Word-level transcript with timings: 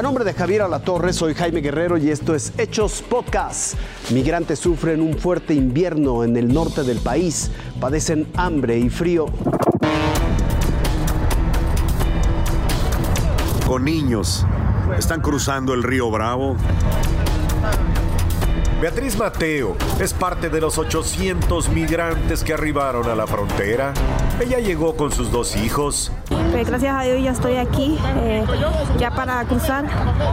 A 0.00 0.02
nombre 0.02 0.24
de 0.24 0.32
Javier 0.32 0.62
Alatorre, 0.62 1.12
soy 1.12 1.34
Jaime 1.34 1.60
Guerrero 1.60 1.98
y 1.98 2.08
esto 2.08 2.34
es 2.34 2.54
Hechos 2.56 3.02
Podcast. 3.02 3.74
Migrantes 4.10 4.58
sufren 4.58 5.02
un 5.02 5.18
fuerte 5.18 5.52
invierno 5.52 6.24
en 6.24 6.38
el 6.38 6.54
norte 6.54 6.84
del 6.84 7.00
país, 7.00 7.50
padecen 7.78 8.26
hambre 8.34 8.78
y 8.78 8.88
frío. 8.88 9.26
Con 13.66 13.84
niños, 13.84 14.46
están 14.96 15.20
cruzando 15.20 15.74
el 15.74 15.82
río 15.82 16.10
Bravo. 16.10 16.56
Beatriz 18.80 19.18
Mateo 19.18 19.76
es 20.00 20.14
parte 20.14 20.48
de 20.48 20.62
los 20.62 20.78
800 20.78 21.68
migrantes 21.68 22.42
que 22.42 22.54
arribaron 22.54 23.06
a 23.06 23.14
la 23.14 23.26
frontera. 23.26 23.92
Ella 24.40 24.60
llegó 24.60 24.96
con 24.96 25.12
sus 25.12 25.30
dos 25.30 25.56
hijos. 25.56 26.10
Pues 26.50 26.68
gracias 26.68 26.94
a 26.94 27.02
Dios 27.02 27.22
ya 27.22 27.30
estoy 27.30 27.56
aquí, 27.56 27.98
eh, 28.22 28.44
ya 28.98 29.10
para 29.10 29.44
cruzar. 29.44 29.84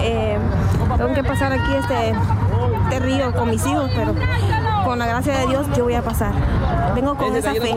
Eh, 0.00 0.38
tengo 0.96 1.14
que 1.14 1.24
pasar 1.24 1.52
aquí 1.52 1.74
este, 1.80 2.14
este 2.84 3.00
río 3.00 3.32
con 3.32 3.50
mis 3.50 3.64
hijos, 3.66 3.90
pero 3.94 4.14
con 4.84 4.98
la 4.98 5.06
gracia 5.06 5.38
de 5.38 5.46
Dios 5.46 5.66
yo 5.76 5.84
voy 5.84 5.94
a 5.94 6.02
pasar. 6.02 6.32
Vengo 6.94 7.16
con 7.16 7.34
esa 7.34 7.52
fe. 7.52 7.76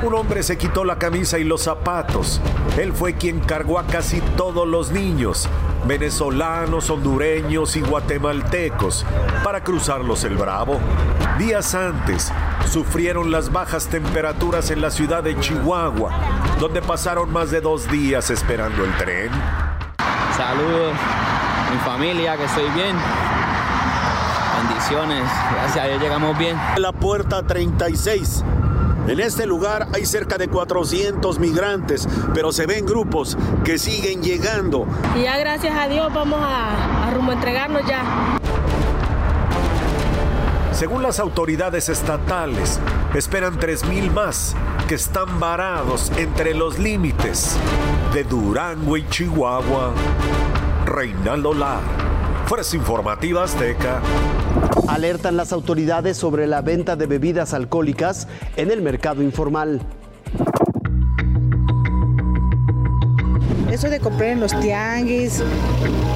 Un 0.00 0.14
hombre 0.14 0.44
se 0.44 0.56
quitó 0.56 0.84
la 0.84 0.96
camisa 0.96 1.40
y 1.40 1.44
los 1.44 1.62
zapatos. 1.62 2.40
Él 2.78 2.92
fue 2.92 3.14
quien 3.14 3.40
cargó 3.40 3.80
a 3.80 3.86
casi 3.86 4.20
todos 4.36 4.66
los 4.66 4.92
niños, 4.92 5.48
venezolanos, 5.86 6.88
hondureños 6.88 7.74
y 7.74 7.80
guatemaltecos, 7.80 9.04
para 9.42 9.64
cruzarlos 9.64 10.22
el 10.22 10.36
Bravo. 10.36 10.78
Días 11.36 11.74
antes, 11.74 12.32
sufrieron 12.70 13.32
las 13.32 13.50
bajas 13.50 13.88
temperaturas 13.88 14.70
en 14.70 14.82
la 14.82 14.92
ciudad 14.92 15.24
de 15.24 15.38
Chihuahua, 15.40 16.12
donde 16.60 16.80
pasaron 16.80 17.32
más 17.32 17.50
de 17.50 17.60
dos 17.60 17.90
días 17.90 18.30
esperando 18.30 18.84
el 18.84 18.96
tren. 18.98 19.30
Saludos, 20.36 20.92
mi 21.72 21.78
familia, 21.80 22.36
que 22.36 22.44
estoy 22.44 22.70
bien. 22.70 22.96
Bendiciones, 24.62 25.24
gracias 25.54 25.84
a 25.84 25.88
Dios 25.88 26.00
llegamos 26.00 26.38
bien. 26.38 26.56
La 26.76 26.92
puerta 26.92 27.42
36 27.42 28.44
en 29.08 29.20
este 29.20 29.46
lugar 29.46 29.88
hay 29.92 30.04
cerca 30.04 30.38
de 30.38 30.48
400 30.48 31.38
migrantes, 31.38 32.08
pero 32.34 32.52
se 32.52 32.66
ven 32.66 32.86
grupos 32.86 33.36
que 33.64 33.78
siguen 33.78 34.22
llegando. 34.22 34.86
Y 35.16 35.22
ya 35.22 35.38
gracias 35.38 35.76
a 35.76 35.88
Dios 35.88 36.12
vamos 36.12 36.40
a, 36.42 37.06
a 37.06 37.10
rumbo 37.10 37.32
a 37.32 37.34
entregarnos 37.34 37.82
ya. 37.86 38.38
Según 40.72 41.02
las 41.02 41.18
autoridades 41.18 41.88
estatales, 41.88 42.78
esperan 43.14 43.58
3.000 43.58 44.12
más 44.12 44.54
que 44.86 44.94
están 44.94 45.40
varados 45.40 46.12
entre 46.16 46.54
los 46.54 46.78
límites 46.78 47.56
de 48.14 48.22
Durango 48.22 48.96
y 48.96 49.08
Chihuahua. 49.08 49.92
Reinaldo 50.86 51.52
Lar, 51.52 51.80
Fuerza 52.46 52.76
Informativa 52.76 53.42
Azteca. 53.42 54.00
Alertan 54.88 55.36
las 55.36 55.52
autoridades 55.52 56.16
sobre 56.16 56.46
la 56.46 56.62
venta 56.62 56.96
de 56.96 57.06
bebidas 57.06 57.52
alcohólicas 57.52 58.26
en 58.56 58.70
el 58.70 58.80
mercado 58.80 59.22
informal. 59.22 59.82
Eso 63.70 63.90
de 63.90 64.00
comprar 64.00 64.30
en 64.30 64.40
los 64.40 64.58
tianguis, 64.58 65.42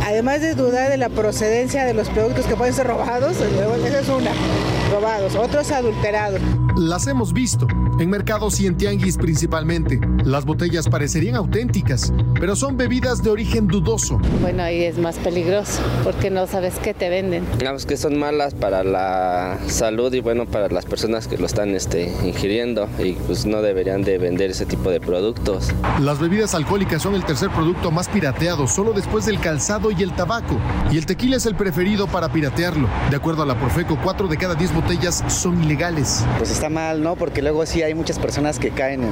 además 0.07 0.41
de 0.41 0.55
dudar 0.55 0.89
de 0.89 0.97
la 0.97 1.11
procedencia 1.11 1.85
de 1.85 1.93
los 1.93 2.09
productos 2.09 2.47
que 2.47 2.57
pueden 2.57 2.73
ser 2.73 2.87
robados, 2.87 3.37
esa 3.87 4.01
es 4.01 4.09
una, 4.09 4.31
robados, 4.91 5.35
otros 5.35 5.71
adulterados. 5.71 6.41
Las 6.77 7.07
hemos 7.07 7.35
visto, 7.35 7.67
en 8.01 8.09
mercados 8.09 8.59
y 8.59 8.67
en 8.67 8.79
tianguis 8.79 9.19
principalmente. 9.19 10.01
Las 10.25 10.47
botellas 10.47 10.89
parecerían 10.89 11.37
auténticas, 11.37 12.15
pero 12.41 12.57
son 12.57 12.79
bebidas 12.79 13.23
de 13.23 13.29
origen 13.29 13.67
dudoso. 13.67 14.19
Bueno, 14.41 14.63
ahí 14.63 14.83
es 14.83 14.97
más 14.97 15.19
peligroso, 15.19 15.83
porque 16.03 16.31
no 16.31 16.47
sabes 16.47 16.79
qué 16.83 16.95
te 16.95 17.11
venden. 17.11 17.45
Digamos 17.59 17.85
que 17.85 17.99
son 17.99 18.19
malas 18.19 18.55
para 18.55 18.85
la 18.85 19.59
salud 19.67 20.15
y 20.15 20.21
bueno, 20.21 20.47
para 20.47 20.69
las 20.69 20.87
personas 20.87 21.29
que 21.29 21.37
lo 21.37 21.45
están 21.45 21.75
este, 21.75 22.11
ingiriendo 22.25 22.89
y 22.99 23.13
pues 23.13 23.45
no 23.45 23.61
deberían 23.61 24.03
de 24.03 24.17
vender 24.17 24.51
ese 24.51 24.65
tipo 24.65 24.91
de 24.91 25.01
productos. 25.01 25.69
Las 26.01 26.21
bebidas 26.21 26.55
alcohólicas 26.55 27.03
son 27.03 27.15
el 27.15 27.25
tercer 27.25 27.51
producto 27.51 27.91
más 27.91 28.09
pirateado, 28.09 28.67
solo 28.67 28.95
después 28.95 29.27
del 29.27 29.39
calzado 29.41 29.91
y 29.91 30.03
el 30.03 30.17
tabaco. 30.17 30.57
Y 30.91 30.97
el 30.97 31.05
tequila 31.05 31.37
es 31.37 31.45
el 31.45 31.55
preferido 31.55 32.07
para 32.07 32.33
piratearlo. 32.33 32.89
De 33.11 33.17
acuerdo 33.17 33.43
a 33.43 33.47
la 33.47 33.59
Profeco, 33.59 33.99
4 34.03 34.27
de 34.27 34.37
cada 34.39 34.55
10 34.55 34.75
botellas 34.75 35.23
son 35.29 35.63
ilegales. 35.63 36.25
Pues 36.39 36.62
está 36.63 36.71
mal, 36.73 37.03
¿no? 37.03 37.17
Porque 37.17 37.43
luego 37.43 37.67
sí 37.67 37.83
hay 37.83 37.93
muchas 37.93 38.21
personas 38.21 38.61
que 38.61 38.71
caen 38.71 39.03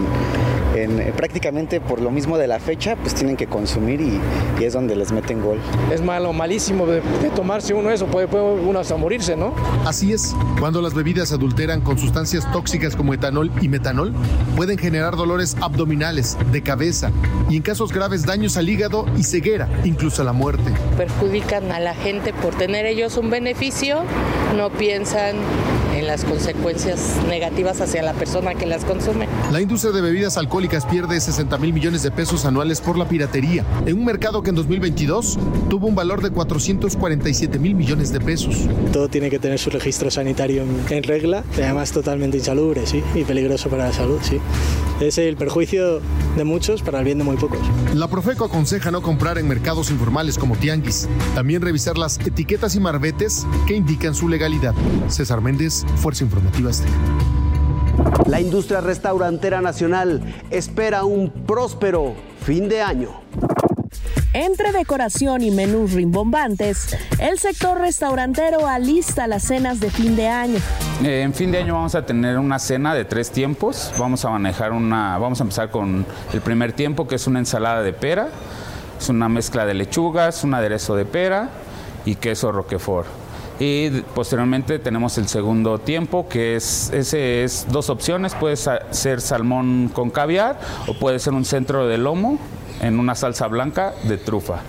en, 0.76 1.00
en 1.00 1.12
prácticamente 1.14 1.80
por 1.80 2.00
lo 2.00 2.12
mismo 2.12 2.38
de 2.38 2.46
la 2.46 2.60
fecha, 2.60 2.94
pues 2.94 3.12
tienen 3.12 3.36
que 3.36 3.48
consumir 3.48 4.00
y, 4.00 4.20
y 4.60 4.64
es 4.64 4.72
donde 4.72 4.94
les 4.94 5.10
meten 5.10 5.42
gol. 5.42 5.58
Es 5.92 6.00
malo, 6.00 6.32
malísimo 6.32 6.86
de, 6.86 7.00
de 7.00 7.30
tomarse 7.34 7.74
uno 7.74 7.90
eso, 7.90 8.06
puede, 8.06 8.28
puede 8.28 8.44
uno 8.44 8.78
hasta 8.78 8.96
morirse, 8.96 9.34
¿no? 9.34 9.52
Así 9.84 10.12
es, 10.12 10.32
cuando 10.60 10.80
las 10.80 10.94
bebidas 10.94 11.32
adulteran 11.32 11.80
con 11.80 11.98
sustancias 11.98 12.48
tóxicas 12.52 12.94
como 12.94 13.14
etanol 13.14 13.50
y 13.60 13.66
metanol, 13.66 14.14
pueden 14.54 14.78
generar 14.78 15.16
dolores 15.16 15.56
abdominales, 15.60 16.38
de 16.52 16.62
cabeza 16.62 17.10
y 17.48 17.56
en 17.56 17.62
casos 17.62 17.92
graves 17.92 18.24
daños 18.24 18.56
al 18.58 18.68
hígado 18.68 19.06
y 19.16 19.24
ceguera, 19.24 19.68
incluso 19.82 20.22
la 20.22 20.32
muerte. 20.32 20.70
Perjudican 20.96 21.72
a 21.72 21.80
la 21.80 21.94
gente 21.94 22.32
por 22.32 22.54
tener 22.54 22.86
ellos 22.86 23.16
un 23.16 23.28
beneficio, 23.28 24.04
no 24.56 24.70
piensan 24.70 25.34
en 25.34 25.79
las 26.10 26.24
consecuencias 26.24 27.20
negativas 27.28 27.80
hacia 27.80 28.02
la 28.02 28.14
persona 28.14 28.56
que 28.56 28.66
las 28.66 28.84
consume. 28.84 29.28
La 29.52 29.60
industria 29.60 29.92
de 29.92 30.00
bebidas 30.00 30.36
alcohólicas 30.38 30.84
pierde 30.84 31.20
60 31.20 31.56
mil 31.58 31.72
millones 31.72 32.02
de 32.02 32.10
pesos 32.10 32.44
anuales 32.44 32.80
por 32.80 32.98
la 32.98 33.08
piratería, 33.08 33.64
en 33.86 33.96
un 33.96 34.04
mercado 34.04 34.42
que 34.42 34.50
en 34.50 34.56
2022 34.56 35.38
tuvo 35.68 35.86
un 35.86 35.94
valor 35.94 36.20
de 36.20 36.30
447 36.30 37.60
mil 37.60 37.76
millones 37.76 38.12
de 38.12 38.20
pesos. 38.20 38.56
Todo 38.92 39.06
tiene 39.08 39.30
que 39.30 39.38
tener 39.38 39.60
su 39.60 39.70
registro 39.70 40.10
sanitario 40.10 40.64
en, 40.64 40.96
en 40.96 41.04
regla, 41.04 41.44
además 41.54 41.92
totalmente 41.92 42.38
insalubre, 42.38 42.88
sí, 42.88 43.04
y 43.14 43.22
peligroso 43.22 43.70
para 43.70 43.86
la 43.86 43.92
salud, 43.92 44.18
sí. 44.20 44.40
Es 45.00 45.16
el 45.16 45.36
perjuicio 45.36 46.00
de 46.36 46.44
muchos 46.44 46.82
para 46.82 46.98
el 46.98 47.04
bien 47.04 47.18
de 47.18 47.24
muy 47.24 47.36
pocos. 47.36 47.60
La 47.94 48.08
Profeco 48.08 48.44
aconseja 48.44 48.90
no 48.90 49.00
comprar 49.00 49.38
en 49.38 49.48
mercados 49.48 49.90
informales 49.90 50.36
como 50.36 50.56
tianguis. 50.56 51.08
También 51.34 51.62
revisar 51.62 51.96
las 51.96 52.18
etiquetas 52.18 52.74
y 52.74 52.80
marbetes 52.80 53.46
que 53.66 53.74
indican 53.74 54.14
su 54.14 54.28
legalidad. 54.28 54.74
César 55.08 55.40
Méndez, 55.40 55.86
Fuerza 56.00 56.24
Informativa 56.24 56.70
Azteca. 56.70 56.94
La 58.26 58.40
industria 58.40 58.80
restaurantera 58.80 59.60
nacional 59.60 60.22
espera 60.50 61.04
un 61.04 61.30
próspero 61.30 62.14
fin 62.40 62.70
de 62.70 62.80
año. 62.80 63.20
Entre 64.32 64.72
decoración 64.72 65.42
y 65.42 65.50
menús 65.50 65.92
rimbombantes, 65.92 66.96
el 67.18 67.38
sector 67.38 67.78
restaurantero 67.78 68.66
alista 68.66 69.26
las 69.26 69.42
cenas 69.42 69.80
de 69.80 69.90
fin 69.90 70.16
de 70.16 70.28
año. 70.28 70.58
Eh, 71.04 71.22
en 71.22 71.34
fin 71.34 71.50
de 71.50 71.58
año 71.58 71.74
vamos 71.74 71.94
a 71.94 72.06
tener 72.06 72.38
una 72.38 72.58
cena 72.58 72.94
de 72.94 73.04
tres 73.04 73.30
tiempos. 73.30 73.92
Vamos 73.98 74.24
a 74.24 74.30
manejar 74.30 74.72
una, 74.72 75.18
vamos 75.18 75.40
a 75.40 75.42
empezar 75.42 75.70
con 75.70 76.06
el 76.32 76.40
primer 76.40 76.72
tiempo 76.72 77.06
que 77.06 77.16
es 77.16 77.26
una 77.26 77.40
ensalada 77.40 77.82
de 77.82 77.92
pera, 77.92 78.28
es 78.98 79.08
una 79.10 79.28
mezcla 79.28 79.66
de 79.66 79.74
lechugas, 79.74 80.44
un 80.44 80.54
aderezo 80.54 80.96
de 80.96 81.04
pera 81.04 81.50
y 82.06 82.14
queso 82.14 82.52
roquefort. 82.52 83.08
Y 83.60 83.90
posteriormente 84.14 84.78
tenemos 84.78 85.18
el 85.18 85.28
segundo 85.28 85.78
tiempo, 85.78 86.26
que 86.26 86.56
es, 86.56 86.90
ese 86.94 87.44
es 87.44 87.66
dos 87.70 87.90
opciones, 87.90 88.34
puede 88.34 88.56
ser 88.56 89.20
salmón 89.20 89.90
con 89.92 90.08
caviar 90.08 90.58
o 90.88 90.98
puede 90.98 91.18
ser 91.18 91.34
un 91.34 91.44
centro 91.44 91.86
de 91.86 91.98
lomo 91.98 92.38
en 92.80 92.98
una 92.98 93.14
salsa 93.14 93.46
blanca 93.48 93.92
de 94.04 94.16
trufa. 94.16 94.62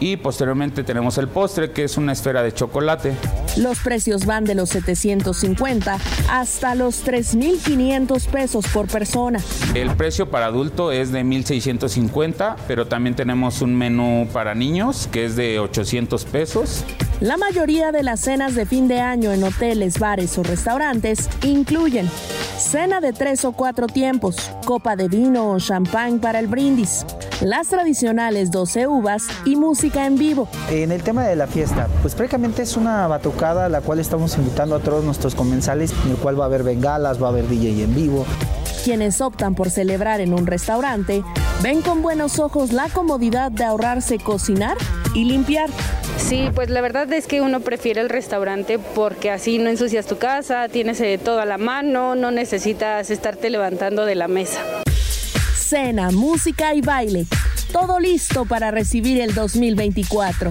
Y 0.00 0.16
posteriormente 0.16 0.84
tenemos 0.84 1.18
el 1.18 1.28
postre, 1.28 1.70
que 1.70 1.84
es 1.84 1.98
una 1.98 2.12
esfera 2.12 2.42
de 2.42 2.52
chocolate. 2.52 3.14
Los 3.58 3.78
precios 3.78 4.26
van 4.26 4.44
de 4.44 4.54
los 4.54 4.70
750 4.70 5.98
hasta 6.30 6.74
los 6.74 7.06
3.500 7.06 8.26
pesos 8.26 8.66
por 8.68 8.88
persona. 8.88 9.40
El 9.74 9.90
precio 9.96 10.30
para 10.30 10.46
adulto 10.46 10.90
es 10.90 11.12
de 11.12 11.22
1.650, 11.22 12.56
pero 12.66 12.86
también 12.86 13.14
tenemos 13.14 13.60
un 13.62 13.76
menú 13.76 14.28
para 14.32 14.54
niños 14.54 15.08
que 15.12 15.26
es 15.26 15.36
de 15.36 15.60
800 15.60 16.24
pesos. 16.24 16.84
La 17.20 17.36
mayoría 17.36 17.92
de 17.92 18.02
las 18.02 18.20
cenas 18.20 18.54
de 18.56 18.66
fin 18.66 18.88
de 18.88 19.00
año 19.00 19.32
en 19.32 19.44
hoteles, 19.44 20.00
bares 20.00 20.36
o 20.36 20.42
restaurantes 20.42 21.28
incluyen 21.42 22.10
cena 22.58 23.00
de 23.00 23.12
tres 23.12 23.44
o 23.44 23.52
cuatro 23.52 23.86
tiempos, 23.86 24.50
copa 24.66 24.96
de 24.96 25.08
vino 25.08 25.52
o 25.52 25.58
champán 25.58 26.18
para 26.18 26.40
el 26.40 26.48
brindis, 26.48 27.06
las 27.40 27.68
tradicionales 27.68 28.50
12 28.50 28.88
uvas 28.88 29.28
y 29.44 29.54
música 29.54 30.06
en 30.06 30.16
vivo. 30.16 30.48
En 30.68 30.90
el 30.90 31.04
tema 31.04 31.24
de 31.24 31.36
la 31.36 31.46
fiesta, 31.46 31.88
pues 32.02 32.16
prácticamente 32.16 32.62
es 32.62 32.76
una 32.76 33.06
batucada 33.06 33.66
a 33.66 33.68
la 33.68 33.80
cual 33.80 34.00
estamos 34.00 34.36
invitando 34.36 34.74
a 34.74 34.80
todos 34.80 35.04
nuestros 35.04 35.36
comensales, 35.36 35.92
en 36.04 36.10
el 36.10 36.16
cual 36.16 36.38
va 36.38 36.44
a 36.44 36.46
haber 36.46 36.64
bengalas, 36.64 37.22
va 37.22 37.28
a 37.28 37.30
haber 37.30 37.48
DJ 37.48 37.84
en 37.84 37.94
vivo. 37.94 38.26
Quienes 38.84 39.20
optan 39.20 39.54
por 39.54 39.70
celebrar 39.70 40.20
en 40.20 40.34
un 40.34 40.46
restaurante 40.46 41.22
ven 41.62 41.80
con 41.80 42.02
buenos 42.02 42.38
ojos 42.38 42.72
la 42.72 42.88
comodidad 42.88 43.52
de 43.52 43.64
ahorrarse 43.64 44.18
cocinar 44.18 44.76
y 45.14 45.24
limpiar. 45.24 45.70
Sí, 46.16 46.50
pues 46.54 46.70
la 46.70 46.80
verdad 46.80 47.12
es 47.12 47.26
que 47.26 47.40
uno 47.40 47.60
prefiere 47.60 48.00
el 48.00 48.08
restaurante 48.08 48.78
porque 48.78 49.30
así 49.30 49.58
no 49.58 49.68
ensucias 49.68 50.06
tu 50.06 50.18
casa, 50.18 50.68
tienes 50.68 51.00
eh, 51.00 51.18
todo 51.22 51.40
a 51.40 51.44
la 51.44 51.58
mano, 51.58 52.14
no 52.14 52.30
necesitas 52.30 53.10
estarte 53.10 53.50
levantando 53.50 54.04
de 54.04 54.14
la 54.14 54.28
mesa. 54.28 54.60
Cena, 55.54 56.10
música 56.10 56.74
y 56.74 56.80
baile. 56.80 57.26
todo 57.72 57.98
listo 57.98 58.44
para 58.44 58.70
recibir 58.70 59.20
el 59.20 59.34
2024. 59.34 60.50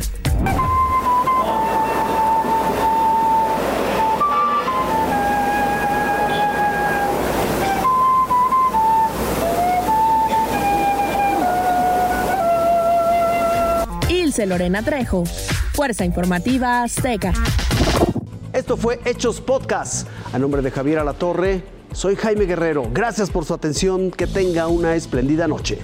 Lorena 14.45 14.81
Trejo, 14.81 15.24
Fuerza 15.74 16.06
Informativa 16.06 16.83
Azteca. 16.83 17.33
Esto 18.51 18.77
fue 18.77 19.00
Hechos 19.06 19.39
Podcast. 19.39 20.07
A 20.33 20.39
nombre 20.39 20.62
de 20.62 20.71
Javier 20.71 21.00
Alatorre, 21.00 21.63
soy 21.94 22.15
Jaime 22.15 22.45
Guerrero. 22.45 22.89
Gracias 22.91 23.30
por 23.30 23.45
su 23.45 23.53
atención. 23.53 24.12
Que 24.12 24.27
tenga 24.27 24.68
una 24.68 24.95
espléndida 24.95 25.47
noche. 25.47 25.80